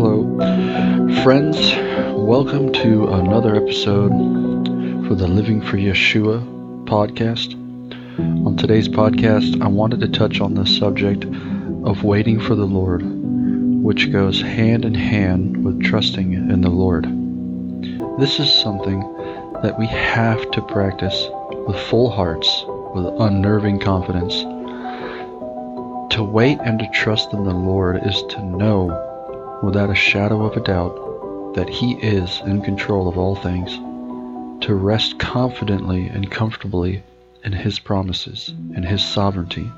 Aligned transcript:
Hello, 0.00 0.38
friends. 1.24 1.58
Welcome 2.16 2.72
to 2.72 3.08
another 3.08 3.56
episode 3.56 4.12
for 5.08 5.16
the 5.16 5.26
Living 5.26 5.60
for 5.60 5.76
Yeshua 5.76 6.40
podcast. 6.84 7.54
On 8.46 8.56
today's 8.56 8.88
podcast, 8.88 9.60
I 9.60 9.66
wanted 9.66 9.98
to 9.98 10.08
touch 10.08 10.40
on 10.40 10.54
the 10.54 10.66
subject 10.66 11.24
of 11.24 12.04
waiting 12.04 12.38
for 12.38 12.54
the 12.54 12.64
Lord, 12.64 13.02
which 13.02 14.12
goes 14.12 14.40
hand 14.40 14.84
in 14.84 14.94
hand 14.94 15.64
with 15.64 15.82
trusting 15.82 16.32
in 16.32 16.60
the 16.60 16.70
Lord. 16.70 17.02
This 18.20 18.38
is 18.38 18.52
something 18.52 19.00
that 19.64 19.80
we 19.80 19.86
have 19.88 20.48
to 20.52 20.62
practice 20.62 21.26
with 21.66 21.76
full 21.76 22.08
hearts, 22.08 22.62
with 22.94 23.04
unnerving 23.18 23.80
confidence. 23.80 24.42
To 26.14 26.22
wait 26.22 26.60
and 26.64 26.78
to 26.78 26.88
trust 26.94 27.32
in 27.32 27.42
the 27.42 27.52
Lord 27.52 28.06
is 28.06 28.22
to 28.28 28.44
know, 28.44 29.06
without 29.62 29.90
a 29.90 29.94
shadow 29.94 30.44
of 30.44 30.56
a 30.56 30.60
doubt, 30.60 31.54
that 31.54 31.68
He 31.68 31.94
is 31.94 32.40
in 32.44 32.62
control 32.62 33.08
of 33.08 33.18
all 33.18 33.34
things, 33.34 33.74
to 34.64 34.74
rest 34.74 35.18
confidently 35.18 36.06
and 36.06 36.30
comfortably 36.30 37.02
in 37.44 37.52
His 37.52 37.78
promises 37.78 38.48
and 38.74 38.84
His 38.84 39.04
sovereignty. 39.04 39.70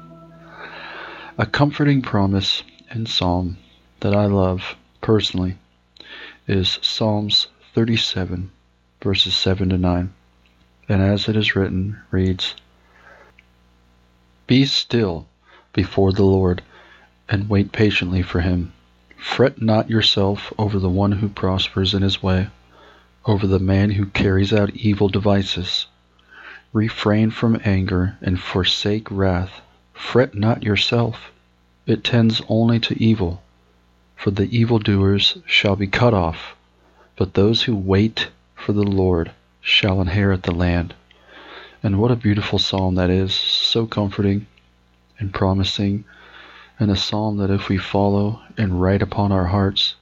A 1.39 1.47
comforting 1.47 2.03
promise 2.03 2.63
in 2.91 3.07
Psalm 3.07 3.57
that 4.01 4.15
I 4.15 4.27
love 4.27 4.77
personally 5.01 5.57
is 6.47 6.79
Psalms 6.83 7.47
37, 7.75 8.51
verses 9.01 9.35
7 9.35 9.71
to 9.71 9.79
9. 9.79 10.13
And 10.89 11.03
as 11.03 11.29
it 11.29 11.37
is 11.37 11.55
written, 11.55 12.01
reads 12.11 12.55
Be 14.47 14.65
still 14.67 15.27
before 15.73 16.13
the 16.13 16.25
Lord 16.25 16.63
and 17.29 17.49
wait 17.49 17.71
patiently 17.71 18.23
for 18.23 18.41
him. 18.41 18.73
Fret 19.21 19.61
not 19.61 19.91
yourself 19.91 20.51
over 20.59 20.79
the 20.79 20.89
one 20.89 21.13
who 21.13 21.29
prospers 21.29 21.93
in 21.93 22.01
his 22.01 22.23
way, 22.23 22.49
over 23.27 23.47
the 23.47 23.59
man 23.59 23.91
who 23.91 24.07
carries 24.07 24.51
out 24.51 24.75
evil 24.75 25.09
devices. 25.09 25.87
Refrain 26.73 27.31
from 27.31 27.61
anger 27.63 28.17
and 28.23 28.41
forsake 28.41 29.11
wrath. 29.11 29.61
Fret 29.93 30.35
not 30.35 30.63
yourself, 30.63 31.31
it 31.87 32.03
tends 32.03 32.41
only 32.49 32.81
to 32.81 33.03
evil. 33.03 33.43
For 34.17 34.31
the 34.31 34.49
evildoers 34.57 35.37
shall 35.45 35.77
be 35.77 35.87
cut 35.87 36.15
off, 36.15 36.57
but 37.17 37.35
those 37.35 37.65
who 37.65 37.77
wait 37.77 38.31
for 38.55 38.73
the 38.73 38.83
Lord 38.83 39.33
shall 39.61 40.01
inherit 40.01 40.45
the 40.45 40.55
land. 40.55 40.95
And 41.83 41.99
what 41.99 42.11
a 42.11 42.17
beautiful 42.17 42.59
psalm 42.59 42.95
that 42.95 43.11
is, 43.11 43.35
so 43.35 43.87
comforting 43.87 44.47
and 45.19 45.35
promising, 45.35 46.05
and 46.81 46.91
a 46.91 46.97
psalm 46.97 47.37
that 47.37 47.51
if 47.51 47.69
we 47.69 47.77
follow 47.77 48.41
and 48.57 48.81
write 48.81 49.03
upon 49.03 49.31
our 49.31 49.45
hearts, 49.45 49.97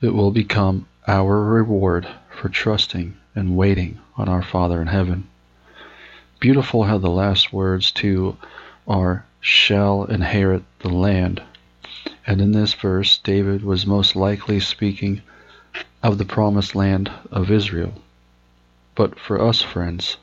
it 0.00 0.12
will 0.12 0.32
become 0.32 0.84
our 1.06 1.44
reward 1.44 2.08
for 2.28 2.48
trusting 2.48 3.16
and 3.36 3.56
waiting 3.56 3.96
on 4.16 4.28
our 4.28 4.42
Father 4.42 4.82
in 4.82 4.88
heaven. 4.88 5.28
Beautiful 6.40 6.82
how 6.82 6.98
the 6.98 7.08
last 7.08 7.52
words, 7.52 7.92
too, 7.92 8.36
are 8.88 9.24
shall 9.40 10.04
inherit 10.06 10.64
the 10.80 10.88
land. 10.88 11.40
And 12.26 12.40
in 12.40 12.50
this 12.50 12.74
verse, 12.74 13.18
David 13.18 13.62
was 13.62 13.86
most 13.86 14.16
likely 14.16 14.58
speaking 14.58 15.22
of 16.02 16.18
the 16.18 16.24
promised 16.24 16.74
land 16.74 17.12
of 17.30 17.48
Israel. 17.48 17.94
But 18.96 19.20
for 19.20 19.40
us, 19.40 19.62
friends, 19.62 20.16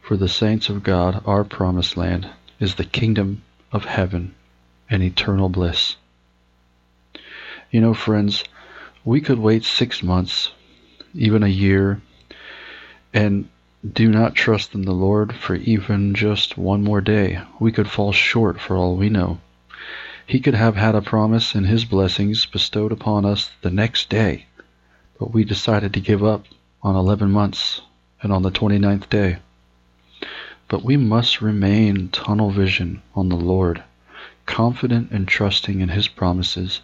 for 0.00 0.16
the 0.16 0.28
saints 0.28 0.70
of 0.70 0.82
God, 0.82 1.22
our 1.26 1.44
promised 1.44 1.98
land 1.98 2.26
is 2.58 2.76
the 2.76 2.84
kingdom 2.84 3.42
of 3.70 3.84
heaven 3.84 4.34
and 4.88 5.02
eternal 5.02 5.48
bliss. 5.48 5.96
You 7.70 7.80
know, 7.80 7.94
friends, 7.94 8.44
we 9.04 9.20
could 9.20 9.38
wait 9.38 9.64
six 9.64 10.02
months, 10.02 10.50
even 11.14 11.42
a 11.42 11.48
year, 11.48 12.00
and 13.12 13.48
do 13.92 14.10
not 14.10 14.34
trust 14.34 14.74
in 14.74 14.82
the 14.82 14.92
Lord 14.92 15.34
for 15.34 15.54
even 15.54 16.14
just 16.14 16.58
one 16.58 16.82
more 16.82 17.00
day. 17.00 17.40
We 17.60 17.72
could 17.72 17.88
fall 17.88 18.12
short 18.12 18.60
for 18.60 18.76
all 18.76 18.96
we 18.96 19.08
know. 19.08 19.40
He 20.26 20.40
could 20.40 20.54
have 20.54 20.74
had 20.74 20.96
a 20.96 21.02
promise 21.02 21.54
and 21.54 21.66
his 21.66 21.84
blessings 21.84 22.46
bestowed 22.46 22.90
upon 22.90 23.24
us 23.24 23.50
the 23.62 23.70
next 23.70 24.08
day, 24.08 24.46
but 25.20 25.32
we 25.32 25.44
decided 25.44 25.94
to 25.94 26.00
give 26.00 26.24
up 26.24 26.46
on 26.82 26.96
11 26.96 27.30
months 27.30 27.80
and 28.22 28.32
on 28.32 28.42
the 28.42 28.50
29th 28.50 29.08
day. 29.08 29.38
But 30.68 30.82
we 30.82 30.96
must 30.96 31.40
remain 31.40 32.08
tunnel 32.08 32.50
vision 32.50 33.02
on 33.14 33.28
the 33.28 33.36
Lord, 33.36 33.84
confident 34.46 35.10
and 35.10 35.28
trusting 35.28 35.80
in 35.80 35.88
his 35.90 36.08
promises 36.08 36.80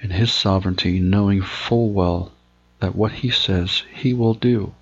and 0.00 0.12
his 0.12 0.32
sovereignty, 0.32 0.98
knowing 0.98 1.42
full 1.42 1.90
well 1.90 2.32
that 2.78 2.94
what 2.94 3.12
he 3.12 3.30
says 3.30 3.82
he 3.92 4.14
will 4.14 4.34
do. 4.34 4.72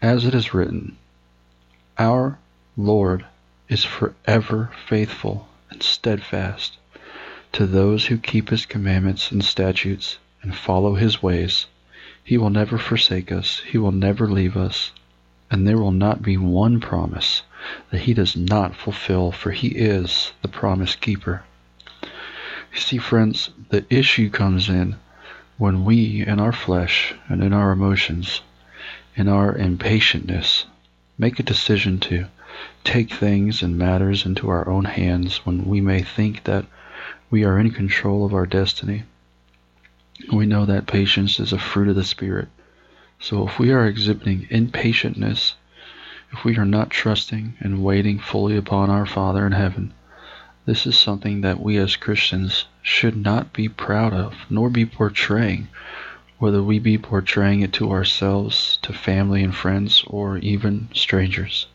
As 0.00 0.24
it 0.24 0.34
is 0.34 0.52
written, 0.52 0.96
Our 1.98 2.38
Lord 2.76 3.24
is 3.68 3.84
forever 3.84 4.72
faithful 4.86 5.48
and 5.70 5.82
steadfast 5.82 6.78
to 7.52 7.66
those 7.66 8.06
who 8.06 8.18
keep 8.18 8.48
his 8.48 8.66
commandments 8.66 9.30
and 9.30 9.44
statutes 9.44 10.18
and 10.42 10.54
follow 10.54 10.94
his 10.94 11.22
ways. 11.22 11.66
He 12.24 12.38
will 12.38 12.50
never 12.50 12.78
forsake 12.78 13.30
us, 13.30 13.60
he 13.60 13.78
will 13.78 13.92
never 13.92 14.26
leave 14.28 14.56
us, 14.56 14.90
and 15.50 15.68
there 15.68 15.78
will 15.78 15.92
not 15.92 16.22
be 16.22 16.36
one 16.36 16.80
promise 16.80 17.42
that 17.90 18.02
he 18.02 18.14
does 18.14 18.36
not 18.36 18.74
fulfill, 18.74 19.32
for 19.32 19.50
he 19.50 19.68
is 19.68 20.32
the 20.42 20.48
promise 20.48 20.94
keeper. 20.94 21.44
You 22.72 22.80
see, 22.80 22.98
friends, 22.98 23.50
the 23.68 23.84
issue 23.90 24.30
comes 24.30 24.68
in 24.68 24.96
when 25.58 25.84
we, 25.84 26.26
in 26.26 26.40
our 26.40 26.52
flesh 26.52 27.14
and 27.28 27.42
in 27.42 27.52
our 27.52 27.70
emotions, 27.70 28.40
in 29.14 29.28
our 29.28 29.54
impatientness, 29.54 30.64
make 31.18 31.38
a 31.38 31.42
decision 31.42 32.00
to 32.00 32.26
take 32.84 33.12
things 33.12 33.62
and 33.62 33.78
matters 33.78 34.26
into 34.26 34.48
our 34.48 34.68
own 34.68 34.84
hands 34.84 35.44
when 35.46 35.66
we 35.66 35.80
may 35.80 36.02
think 36.02 36.44
that 36.44 36.66
we 37.30 37.44
are 37.44 37.58
in 37.58 37.70
control 37.70 38.24
of 38.24 38.34
our 38.34 38.46
destiny. 38.46 39.04
We 40.32 40.46
know 40.46 40.66
that 40.66 40.86
patience 40.86 41.40
is 41.40 41.52
a 41.52 41.58
fruit 41.58 41.88
of 41.88 41.96
the 41.96 42.04
Spirit. 42.04 42.48
So 43.20 43.46
if 43.46 43.58
we 43.58 43.70
are 43.70 43.86
exhibiting 43.86 44.46
impatientness, 44.50 45.54
if 46.32 46.44
we 46.44 46.56
are 46.56 46.64
not 46.64 46.88
trusting 46.88 47.54
and 47.60 47.84
waiting 47.84 48.18
fully 48.18 48.56
upon 48.56 48.88
our 48.88 49.04
Father 49.04 49.46
in 49.46 49.52
heaven, 49.52 49.92
this 50.64 50.86
is 50.86 50.98
something 50.98 51.42
that 51.42 51.60
we 51.60 51.76
as 51.76 51.96
Christians 51.96 52.64
should 52.82 53.16
not 53.16 53.52
be 53.52 53.68
proud 53.68 54.12
of, 54.12 54.34
nor 54.48 54.70
be 54.70 54.86
portraying, 54.86 55.68
whether 56.38 56.62
we 56.62 56.78
be 56.78 56.96
portraying 56.96 57.60
it 57.60 57.72
to 57.74 57.90
ourselves, 57.90 58.78
to 58.82 58.92
family 58.92 59.44
and 59.44 59.54
friends, 59.54 60.04
or 60.06 60.38
even 60.38 60.88
strangers. 60.94 61.66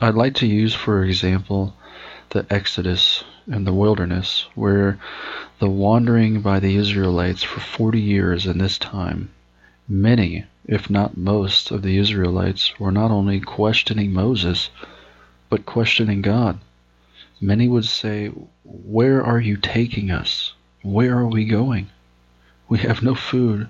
I'd 0.00 0.14
like 0.14 0.34
to 0.36 0.46
use, 0.46 0.74
for 0.74 1.04
example, 1.04 1.76
the 2.30 2.46
Exodus 2.50 3.22
in 3.46 3.64
the 3.64 3.74
wilderness, 3.74 4.46
where 4.54 4.98
the 5.58 5.68
wandering 5.68 6.40
by 6.40 6.58
the 6.58 6.76
Israelites 6.76 7.42
for 7.42 7.60
40 7.60 8.00
years 8.00 8.46
in 8.46 8.58
this 8.58 8.78
time, 8.78 9.30
many, 9.90 10.44
if 10.66 10.88
not 10.88 11.16
most, 11.16 11.72
of 11.72 11.82
the 11.82 11.98
Israelites 11.98 12.78
were 12.78 12.92
not 12.92 13.10
only 13.10 13.40
questioning 13.40 14.12
Moses, 14.12 14.70
but 15.48 15.66
questioning 15.66 16.22
God. 16.22 16.60
Many 17.40 17.66
would 17.66 17.84
say, 17.84 18.28
Where 18.64 19.20
are 19.20 19.40
you 19.40 19.56
taking 19.56 20.12
us? 20.12 20.52
Where 20.82 21.18
are 21.18 21.26
we 21.26 21.44
going? 21.44 21.88
We 22.68 22.78
have 22.78 23.02
no 23.02 23.16
food. 23.16 23.68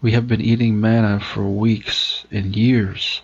We 0.00 0.12
have 0.12 0.28
been 0.28 0.40
eating 0.40 0.80
manna 0.80 1.18
for 1.18 1.48
weeks 1.48 2.24
and 2.30 2.54
years. 2.54 3.20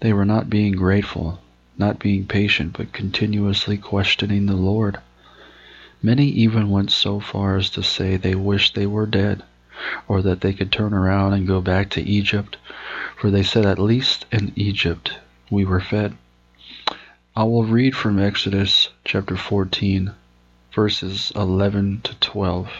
They 0.00 0.12
were 0.12 0.26
not 0.26 0.50
being 0.50 0.72
grateful, 0.72 1.40
not 1.78 1.98
being 1.98 2.26
patient, 2.26 2.74
but 2.76 2.92
continuously 2.92 3.78
questioning 3.78 4.44
the 4.44 4.56
Lord. 4.56 4.98
Many 6.02 6.26
even 6.26 6.70
went 6.70 6.90
so 6.90 7.18
far 7.18 7.56
as 7.56 7.70
to 7.70 7.82
say 7.82 8.16
they 8.16 8.34
wished 8.34 8.74
they 8.74 8.86
were 8.86 9.06
dead, 9.06 9.42
or 10.08 10.22
that 10.22 10.40
they 10.40 10.52
could 10.52 10.70
turn 10.70 10.92
around 10.92 11.32
and 11.32 11.46
go 11.46 11.60
back 11.60 11.90
to 11.90 12.02
Egypt, 12.02 12.56
for 13.16 13.30
they 13.30 13.42
said 13.42 13.64
at 13.64 13.78
least 13.78 14.26
in 14.30 14.52
Egypt 14.56 15.12
we 15.50 15.64
were 15.64 15.80
fed. 15.80 16.16
I 17.36 17.44
will 17.44 17.64
read 17.64 17.94
from 17.94 18.18
Exodus 18.18 18.88
chapter 19.04 19.36
14, 19.36 20.12
verses 20.74 21.32
11 21.34 22.00
to 22.02 22.14
12, 22.16 22.70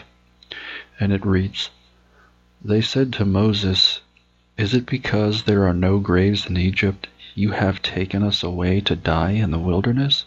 and 0.99 1.11
it 1.11 1.25
reads 1.25 1.69
They 2.63 2.81
said 2.81 3.13
to 3.13 3.25
Moses, 3.25 4.01
Is 4.57 4.73
it 4.73 4.85
because 4.85 5.43
there 5.43 5.65
are 5.65 5.73
no 5.73 5.99
graves 5.99 6.45
in 6.45 6.57
Egypt 6.57 7.07
you 7.33 7.51
have 7.51 7.81
taken 7.81 8.23
us 8.23 8.43
away 8.43 8.81
to 8.81 8.95
die 8.95 9.31
in 9.31 9.51
the 9.51 9.59
wilderness? 9.59 10.25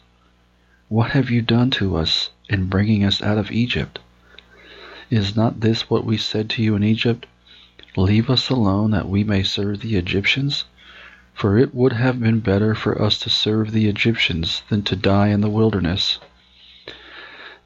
What 0.88 1.11
have 1.11 1.31
you 1.31 1.43
done 1.43 1.70
to 1.73 1.97
us 1.97 2.31
in 2.49 2.67
bringing 2.67 3.05
us 3.05 3.23
out 3.23 3.38
of 3.38 3.50
Egypt? 3.50 3.99
Is 5.15 5.37
not 5.37 5.61
this 5.61 5.89
what 5.89 6.05
we 6.05 6.17
said 6.17 6.51
to 6.51 6.63
you 6.65 6.75
in 6.75 6.83
Egypt? 6.83 7.27
Leave 7.97 8.29
us 8.29 8.51
alone 8.51 8.91
that 8.91 9.09
we 9.09 9.23
may 9.23 9.45
serve 9.45 9.79
the 9.79 9.95
Egyptians? 9.95 10.65
For 11.33 11.57
it 11.57 11.73
would 11.73 11.93
have 11.93 12.19
been 12.19 12.41
better 12.41 12.75
for 12.75 13.01
us 13.01 13.21
to 13.21 13.31
serve 13.31 13.71
the 13.71 13.87
Egyptians 13.87 14.63
than 14.69 14.83
to 14.83 14.97
die 14.97 15.29
in 15.29 15.41
the 15.41 15.49
wilderness. 15.49 16.19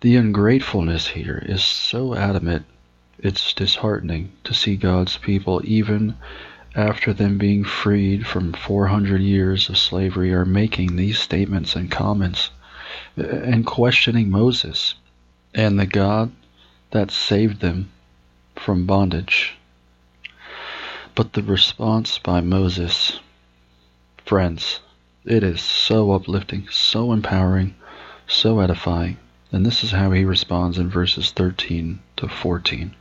The 0.02 0.16
ungratefulness 0.16 1.06
here 1.06 1.42
is 1.46 1.64
so 1.64 2.14
adamant, 2.14 2.66
it's 3.18 3.54
disheartening 3.54 4.30
to 4.44 4.52
see 4.52 4.76
God's 4.76 5.16
people, 5.16 5.62
even 5.64 6.16
after 6.74 7.14
them 7.14 7.38
being 7.38 7.64
freed 7.64 8.26
from 8.26 8.52
400 8.52 9.22
years 9.22 9.70
of 9.70 9.78
slavery, 9.78 10.34
are 10.34 10.44
making 10.44 10.96
these 10.96 11.18
statements 11.18 11.74
and 11.74 11.90
comments 11.90 12.50
uh, 13.16 13.22
and 13.22 13.64
questioning 13.64 14.28
Moses 14.30 14.96
and 15.54 15.80
the 15.80 15.86
God 15.86 16.30
that 16.90 17.10
saved 17.10 17.60
them 17.60 17.90
from 18.56 18.86
bondage. 18.86 19.56
But 21.14 21.32
the 21.32 21.42
response 21.42 22.18
by 22.18 22.40
Moses, 22.40 23.20
friends, 24.24 24.80
it 25.24 25.42
is 25.42 25.60
so 25.60 26.12
uplifting, 26.12 26.68
so 26.70 27.12
empowering, 27.12 27.74
so 28.26 28.60
edifying. 28.60 29.18
And 29.50 29.64
this 29.64 29.82
is 29.82 29.90
how 29.90 30.12
he 30.12 30.24
responds 30.24 30.78
in 30.78 30.88
verses 30.88 31.30
13 31.30 32.00
to 32.16 32.28
14. 32.28 32.94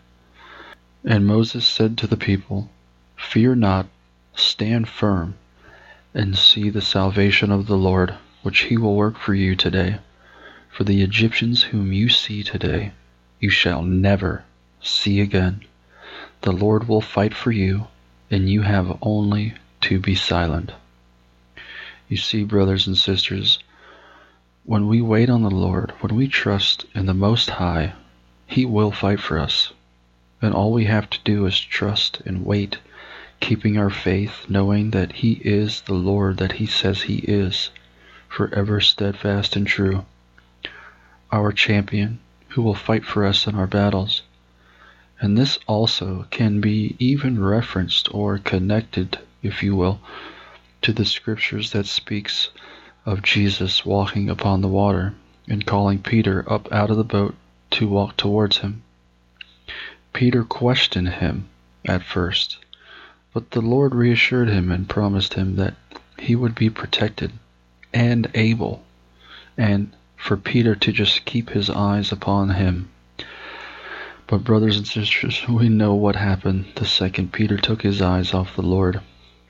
And 1.05 1.25
Moses 1.25 1.65
said 1.65 1.97
to 1.97 2.07
the 2.07 2.17
people, 2.17 2.69
Fear 3.15 3.55
not, 3.55 3.87
stand 4.35 4.87
firm, 4.87 5.35
and 6.13 6.37
see 6.37 6.69
the 6.69 6.81
salvation 6.81 7.51
of 7.51 7.67
the 7.67 7.77
Lord, 7.77 8.15
which 8.43 8.61
he 8.61 8.77
will 8.77 8.95
work 8.95 9.17
for 9.17 9.33
you 9.33 9.55
today. 9.55 9.99
For 10.69 10.83
the 10.83 11.01
Egyptians 11.01 11.63
whom 11.63 11.93
you 11.93 12.09
see 12.09 12.43
today, 12.43 12.91
you 13.39 13.49
shall 13.49 13.81
never 13.81 14.43
see 14.81 15.21
again. 15.21 15.61
The 16.41 16.51
Lord 16.51 16.87
will 16.87 17.01
fight 17.01 17.33
for 17.33 17.51
you, 17.51 17.87
and 18.31 18.49
you 18.49 18.61
have 18.61 18.97
only 19.01 19.55
to 19.81 19.99
be 19.99 20.15
silent. 20.15 20.71
You 22.07 22.17
see, 22.17 22.43
brothers 22.43 22.87
and 22.87 22.97
sisters, 22.97 23.59
when 24.65 24.87
we 24.87 25.01
wait 25.01 25.29
on 25.29 25.43
the 25.43 25.49
Lord, 25.49 25.91
when 25.99 26.15
we 26.15 26.27
trust 26.27 26.85
in 26.93 27.05
the 27.05 27.13
Most 27.13 27.49
High, 27.51 27.93
He 28.45 28.65
will 28.65 28.91
fight 28.91 29.19
for 29.19 29.37
us. 29.37 29.71
And 30.41 30.53
all 30.53 30.71
we 30.71 30.85
have 30.85 31.09
to 31.09 31.19
do 31.23 31.45
is 31.45 31.59
trust 31.59 32.21
and 32.25 32.45
wait, 32.45 32.77
keeping 33.39 33.77
our 33.77 33.89
faith, 33.89 34.45
knowing 34.49 34.91
that 34.91 35.13
He 35.13 35.33
is 35.43 35.81
the 35.81 35.93
Lord 35.93 36.37
that 36.37 36.53
He 36.53 36.65
says 36.65 37.03
He 37.03 37.17
is, 37.17 37.69
forever 38.27 38.81
steadfast 38.81 39.55
and 39.55 39.67
true 39.67 40.05
our 41.31 41.51
champion, 41.51 42.19
who 42.57 42.63
will 42.63 42.73
fight 42.73 43.05
for 43.05 43.23
us 43.23 43.45
in 43.45 43.53
our 43.53 43.67
battles. 43.67 44.23
And 45.19 45.37
this 45.37 45.59
also 45.67 46.25
can 46.31 46.59
be 46.59 46.95
even 46.97 47.39
referenced 47.39 48.11
or 48.11 48.39
connected, 48.39 49.19
if 49.43 49.61
you 49.61 49.75
will, 49.75 49.99
to 50.81 50.91
the 50.91 51.05
scriptures 51.05 51.71
that 51.73 51.85
speaks 51.85 52.49
of 53.05 53.21
Jesus 53.21 53.85
walking 53.85 54.27
upon 54.27 54.61
the 54.61 54.67
water 54.67 55.13
and 55.47 55.67
calling 55.67 55.99
Peter 55.99 56.51
up 56.51 56.67
out 56.73 56.89
of 56.89 56.97
the 56.97 57.03
boat 57.03 57.35
to 57.69 57.87
walk 57.87 58.17
towards 58.17 58.57
him. 58.57 58.81
Peter 60.11 60.43
questioned 60.43 61.09
him 61.09 61.47
at 61.85 62.01
first, 62.01 62.57
but 63.35 63.51
the 63.51 63.61
Lord 63.61 63.93
reassured 63.93 64.49
him 64.49 64.71
and 64.71 64.89
promised 64.89 65.35
him 65.35 65.57
that 65.57 65.75
he 66.17 66.35
would 66.35 66.55
be 66.55 66.71
protected 66.71 67.33
and 67.93 68.31
able 68.33 68.83
and 69.55 69.91
for 70.17 70.35
Peter 70.35 70.75
to 70.75 70.91
just 70.91 71.23
keep 71.23 71.51
his 71.51 71.69
eyes 71.69 72.11
upon 72.11 72.49
him. 72.49 72.89
But, 74.27 74.43
brothers 74.43 74.75
and 74.75 74.85
sisters, 74.85 75.47
we 75.47 75.69
know 75.69 75.93
what 75.93 76.17
happened 76.17 76.65
the 76.75 76.85
second 76.85 77.31
Peter 77.31 77.55
took 77.55 77.81
his 77.81 78.01
eyes 78.01 78.33
off 78.33 78.57
the 78.57 78.61
Lord, 78.61 78.99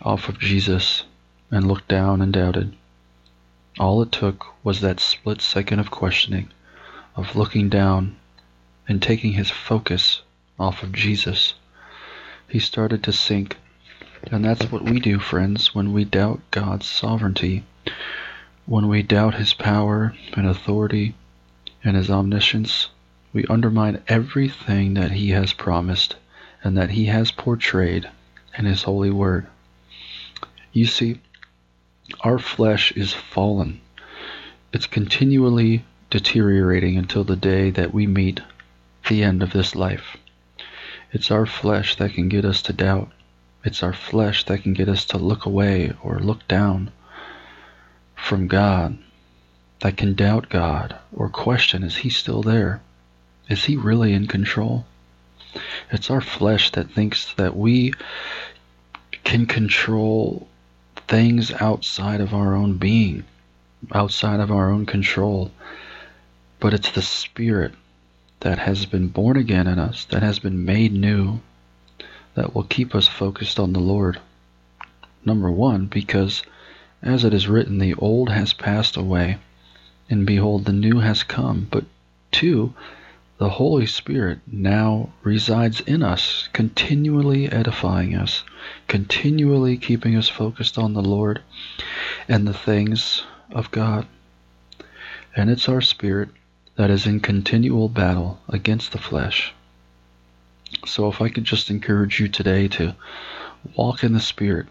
off 0.04 0.30
of 0.30 0.38
Jesus, 0.38 1.04
and 1.50 1.68
looked 1.68 1.88
down 1.88 2.22
and 2.22 2.32
doubted. 2.32 2.76
All 3.80 4.04
it 4.04 4.12
took 4.12 4.46
was 4.64 4.82
that 4.82 5.00
split 5.00 5.42
second 5.42 5.80
of 5.80 5.90
questioning, 5.90 6.50
of 7.16 7.36
looking 7.36 7.70
down 7.70 8.18
and 8.88 9.02
taking 9.02 9.34
his 9.34 9.50
focus 9.50 10.22
off 10.60 10.84
of 10.84 10.92
Jesus. 10.92 11.56
He 12.48 12.60
started 12.60 13.04
to 13.04 13.12
sink. 13.12 13.58
And 14.32 14.44
that's 14.44 14.72
what 14.72 14.84
we 14.84 15.00
do, 15.00 15.20
friends, 15.20 15.74
when 15.74 15.94
we 15.94 16.04
doubt 16.04 16.42
God's 16.52 16.86
sovereignty. 16.86 17.64
When 18.68 18.90
we 18.90 19.02
doubt 19.02 19.36
his 19.36 19.54
power 19.54 20.14
and 20.34 20.46
authority 20.46 21.16
and 21.86 21.96
his 21.96 22.10
omniscience, 22.10 22.90
we 23.32 23.46
undermine 23.46 24.04
everything 24.10 24.94
that 24.96 25.12
he 25.12 25.30
has 25.30 25.54
promised 25.54 26.18
and 26.62 26.76
that 26.76 26.90
he 26.90 27.06
has 27.06 27.32
portrayed 27.32 28.10
in 28.58 28.66
his 28.66 28.84
holy 28.84 29.10
word. 29.10 29.48
You 30.74 30.86
see, 30.86 31.22
our 32.20 32.38
flesh 32.38 32.92
is 32.92 33.14
fallen. 33.14 33.80
It's 34.74 34.86
continually 34.86 35.86
deteriorating 36.10 36.98
until 36.98 37.24
the 37.24 37.38
day 37.38 37.70
that 37.70 37.94
we 37.94 38.06
meet 38.06 38.42
the 39.08 39.24
end 39.24 39.42
of 39.42 39.54
this 39.54 39.76
life. 39.76 40.18
It's 41.14 41.32
our 41.32 41.46
flesh 41.46 41.96
that 41.96 42.16
can 42.16 42.28
get 42.28 42.44
us 42.44 42.62
to 42.64 42.74
doubt. 42.74 43.14
It's 43.64 43.82
our 43.82 43.94
flesh 43.94 44.44
that 44.44 44.64
can 44.64 44.74
get 44.74 44.90
us 44.90 45.06
to 45.06 45.18
look 45.18 45.46
away 45.46 45.94
or 46.04 46.20
look 46.20 46.46
down 46.50 46.92
from 48.28 48.48
God 48.48 48.98
that 49.80 49.96
can 49.96 50.14
doubt 50.14 50.50
God 50.50 50.98
or 51.16 51.30
question 51.30 51.82
is 51.82 51.96
he 51.96 52.10
still 52.10 52.44
there? 52.44 52.82
Is 53.50 53.64
he 53.64 53.78
really 53.78 54.12
in 54.12 54.28
control? 54.28 54.86
It's 55.92 56.12
our 56.12 56.20
flesh 56.20 56.72
that 56.72 56.92
thinks 56.92 57.34
that 57.36 57.56
we 57.56 57.94
can 59.24 59.46
control 59.46 60.46
things 61.08 61.54
outside 61.54 62.20
of 62.20 62.34
our 62.34 62.54
own 62.54 62.78
being, 62.78 63.24
outside 63.94 64.42
of 64.42 64.52
our 64.52 64.72
own 64.72 64.86
control. 64.86 65.50
But 66.60 66.74
it's 66.74 66.92
the 66.92 67.02
Spirit 67.02 67.74
that 68.42 68.60
has 68.60 68.86
been 68.86 69.08
born 69.08 69.38
again 69.38 69.68
in 69.68 69.80
us, 69.80 70.04
that 70.06 70.22
has 70.22 70.40
been 70.40 70.66
made 70.66 70.92
new, 70.92 71.40
that 72.36 72.54
will 72.54 72.64
keep 72.64 72.94
us 72.94 73.08
focused 73.08 73.58
on 73.58 73.72
the 73.72 73.80
Lord. 73.80 74.20
Number 75.24 75.50
one, 75.50 75.86
because 75.86 76.44
as 77.02 77.24
it 77.24 77.34
is 77.34 77.48
written, 77.48 77.78
the 77.78 77.94
old 77.96 78.30
has 78.30 78.54
passed 78.54 78.98
away, 78.98 79.38
and 80.10 80.26
behold, 80.26 80.66
the 80.66 80.74
new 80.74 81.00
has 81.00 81.24
come. 81.24 81.68
But 81.70 81.86
two, 82.32 82.74
the 83.38 83.50
Holy 83.50 83.86
Spirit 83.86 84.40
now 84.48 85.12
resides 85.22 85.82
in 85.82 86.02
us, 86.02 86.50
continually 86.54 87.52
edifying 87.52 88.16
us, 88.16 88.44
continually 88.88 89.78
keeping 89.78 90.16
us 90.16 90.28
focused 90.28 90.78
on 90.78 90.94
the 90.94 91.04
Lord 91.04 91.42
and 92.28 92.48
the 92.48 92.54
things 92.54 93.24
of 93.52 93.70
God. 93.70 94.08
And 95.36 95.52
it's 95.52 95.70
our 95.70 95.82
spirit 95.82 96.30
that 96.78 96.90
is 96.90 97.06
in 97.06 97.20
continual 97.20 97.90
battle 97.90 98.40
against 98.50 98.92
the 98.92 98.98
flesh. 98.98 99.54
So 100.86 101.08
if 101.08 101.22
I 101.22 101.30
could 101.30 101.44
just 101.44 101.70
encourage 101.70 102.20
you 102.20 102.28
today 102.28 102.68
to 102.70 102.96
walk 103.76 104.04
in 104.04 104.14
the 104.14 104.20
Spirit, 104.20 104.66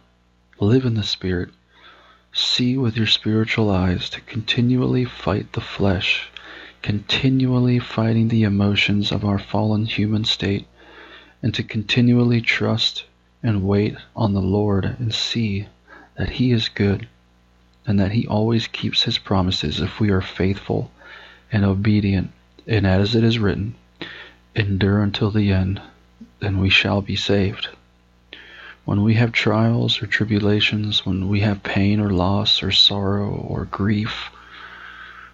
live 0.59 0.85
in 0.85 0.95
the 0.95 1.05
Spirit, 1.05 1.51
See 2.39 2.77
with 2.77 2.99
your 2.99 3.07
spiritual 3.07 3.71
eyes 3.71 4.11
to 4.11 4.21
continually 4.21 5.07
fight 5.07 5.55
the 5.55 5.61
flesh, 5.63 6.29
continually 6.83 7.79
fighting 7.79 8.29
the 8.29 8.43
emotions 8.43 9.11
of 9.11 9.25
our 9.25 9.39
fallen 9.39 9.87
human 9.87 10.27
state, 10.27 10.67
and 11.43 11.55
to 11.55 11.63
continually 11.63 12.43
trust 12.43 13.05
and 13.43 13.67
wait 13.67 13.97
on 14.15 14.35
the 14.35 14.43
Lord 14.43 14.85
and 14.85 15.15
see 15.15 15.67
that 16.19 16.29
He 16.29 16.53
is 16.53 16.69
good 16.69 17.09
and 17.87 17.99
that 17.99 18.13
He 18.13 18.27
always 18.27 18.67
keeps 18.67 19.05
His 19.05 19.17
promises 19.17 19.81
if 19.81 19.99
we 19.99 20.11
are 20.11 20.21
faithful 20.21 20.91
and 21.51 21.65
obedient. 21.65 22.33
And 22.67 22.87
as 22.87 23.15
it 23.15 23.25
is 23.25 23.39
written, 23.39 23.77
endure 24.55 25.03
until 25.03 25.31
the 25.31 25.53
end, 25.53 25.81
then 26.41 26.61
we 26.61 26.69
shall 26.69 27.01
be 27.01 27.17
saved. 27.17 27.71
When 28.87 29.03
we 29.03 29.15
have 29.15 29.33
trials 29.33 30.01
or 30.01 30.07
tribulations, 30.07 31.05
when 31.05 31.27
we 31.27 31.41
have 31.41 31.65
pain 31.65 31.99
or 31.99 32.11
loss 32.11 32.63
or 32.63 32.71
sorrow 32.71 33.35
or 33.35 33.65
grief, 33.65 34.31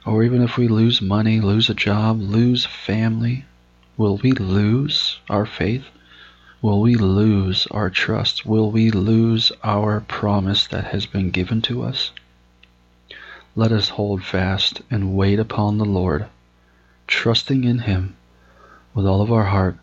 or 0.06 0.24
even 0.24 0.40
if 0.40 0.56
we 0.56 0.68
lose 0.68 1.02
money, 1.02 1.38
lose 1.38 1.68
a 1.68 1.74
job, 1.74 2.18
lose 2.18 2.64
family, 2.64 3.44
will 3.98 4.16
we 4.16 4.32
lose 4.32 5.18
our 5.28 5.44
faith? 5.44 5.84
Will 6.62 6.80
we 6.80 6.94
lose 6.94 7.66
our 7.66 7.90
trust? 7.90 8.46
Will 8.46 8.70
we 8.70 8.90
lose 8.90 9.52
our 9.62 10.00
promise 10.00 10.66
that 10.68 10.84
has 10.84 11.04
been 11.04 11.28
given 11.28 11.60
to 11.60 11.82
us? 11.82 12.10
Let 13.54 13.70
us 13.70 13.90
hold 13.90 14.24
fast 14.24 14.80
and 14.90 15.14
wait 15.14 15.38
upon 15.38 15.76
the 15.76 15.84
Lord, 15.84 16.24
trusting 17.06 17.64
in 17.64 17.80
Him 17.80 18.16
with 18.94 19.06
all 19.06 19.20
of 19.20 19.30
our 19.30 19.44
heart, 19.44 19.76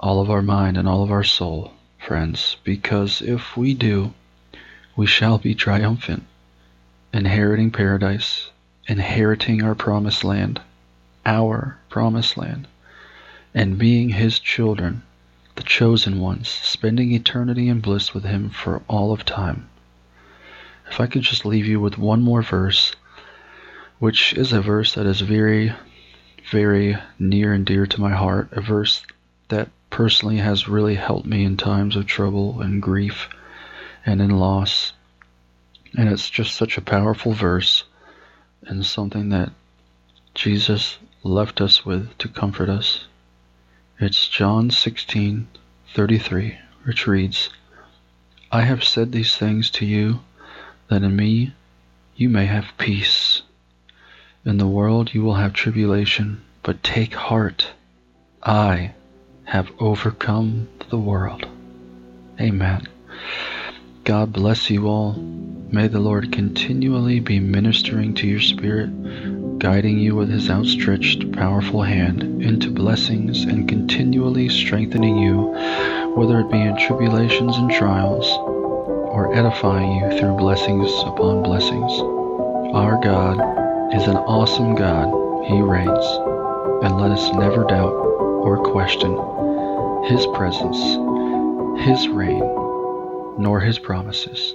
all 0.00 0.20
of 0.20 0.28
our 0.28 0.42
mind, 0.42 0.76
and 0.76 0.88
all 0.88 1.04
of 1.04 1.12
our 1.12 1.22
soul 1.22 1.72
friends, 2.00 2.56
because 2.64 3.22
if 3.22 3.56
we 3.56 3.74
do, 3.74 4.12
we 4.96 5.06
shall 5.06 5.38
be 5.38 5.54
triumphant, 5.54 6.24
inheriting 7.12 7.70
paradise, 7.70 8.50
inheriting 8.88 9.62
our 9.62 9.74
promised 9.74 10.24
land, 10.24 10.60
our 11.24 11.78
promised 11.88 12.36
land, 12.36 12.66
and 13.54 13.78
being 13.78 14.08
His 14.08 14.38
children, 14.38 15.02
the 15.54 15.62
chosen 15.62 16.18
ones, 16.18 16.48
spending 16.48 17.12
eternity 17.12 17.68
in 17.68 17.80
bliss 17.80 18.12
with 18.12 18.24
Him 18.24 18.50
for 18.50 18.82
all 18.88 19.12
of 19.12 19.24
time. 19.24 19.68
If 20.90 21.00
I 21.00 21.06
could 21.06 21.22
just 21.22 21.44
leave 21.44 21.66
you 21.66 21.80
with 21.80 21.98
one 21.98 22.22
more 22.22 22.42
verse, 22.42 22.92
which 23.98 24.32
is 24.32 24.52
a 24.52 24.60
verse 24.60 24.94
that 24.94 25.06
is 25.06 25.20
very 25.20 25.72
very 26.50 26.96
near 27.18 27.52
and 27.52 27.64
dear 27.64 27.86
to 27.86 28.00
my 28.00 28.10
heart, 28.10 28.48
a 28.52 28.60
verse 28.60 29.02
that 29.48 29.68
personally 30.00 30.38
has 30.38 30.66
really 30.66 30.94
helped 30.94 31.26
me 31.26 31.44
in 31.44 31.58
times 31.58 31.94
of 31.94 32.06
trouble 32.06 32.62
and 32.62 32.80
grief 32.80 33.28
and 34.06 34.22
in 34.22 34.30
loss. 34.30 34.94
And 35.94 36.08
it's 36.08 36.30
just 36.30 36.56
such 36.56 36.78
a 36.78 36.80
powerful 36.96 37.34
verse 37.34 37.84
and 38.62 38.86
something 38.86 39.28
that 39.28 39.52
Jesus 40.32 40.96
left 41.22 41.60
us 41.60 41.84
with 41.84 42.16
to 42.16 42.28
comfort 42.28 42.70
us. 42.70 43.04
It's 43.98 44.26
John 44.26 44.70
16:33, 44.70 46.56
which 46.84 47.06
reads, 47.06 47.50
"I 48.50 48.62
have 48.62 48.82
said 48.82 49.12
these 49.12 49.36
things 49.36 49.68
to 49.72 49.84
you 49.84 50.20
that 50.88 51.02
in 51.02 51.14
me 51.14 51.52
you 52.16 52.30
may 52.30 52.46
have 52.46 52.72
peace. 52.78 53.42
In 54.46 54.56
the 54.56 54.66
world 54.66 55.12
you 55.12 55.22
will 55.22 55.34
have 55.34 55.52
tribulation, 55.52 56.40
but 56.62 56.82
take 56.82 57.12
heart. 57.12 57.72
I 58.42 58.94
have 59.50 59.68
overcome 59.80 60.68
the 60.90 60.98
world." 60.98 61.44
Amen. 62.40 62.82
God 64.04 64.32
bless 64.32 64.70
you 64.70 64.86
all. 64.86 65.14
May 65.72 65.88
the 65.88 65.98
Lord 65.98 66.30
continually 66.30 67.18
be 67.18 67.40
ministering 67.40 68.14
to 68.14 68.28
your 68.28 68.40
spirit, 68.40 68.90
guiding 69.58 69.98
you 69.98 70.14
with 70.14 70.30
his 70.30 70.48
outstretched, 70.48 71.32
powerful 71.32 71.82
hand 71.82 72.22
into 72.22 72.70
blessings 72.70 73.42
and 73.42 73.68
continually 73.68 74.48
strengthening 74.48 75.18
you, 75.18 75.54
whether 76.14 76.40
it 76.40 76.50
be 76.50 76.60
in 76.60 76.76
tribulations 76.76 77.56
and 77.56 77.72
trials, 77.72 78.26
or 79.12 79.34
edifying 79.34 79.92
you 79.96 80.18
through 80.18 80.36
blessings 80.36 80.90
upon 81.04 81.42
blessings. 81.42 81.92
Our 82.72 83.00
God 83.02 83.36
is 83.94 84.06
an 84.06 84.16
awesome 84.16 84.76
God. 84.76 85.08
He 85.46 85.60
reigns, 85.60 86.06
and 86.84 87.00
let 87.00 87.10
us 87.10 87.32
never 87.32 87.64
doubt 87.64 87.94
or 88.44 88.56
question 88.58 89.39
his 90.04 90.26
presence, 90.34 90.78
his 91.84 92.08
reign, 92.08 92.40
nor 93.38 93.60
his 93.60 93.78
promises. 93.78 94.54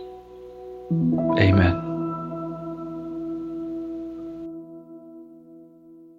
Amen. 1.39 1.94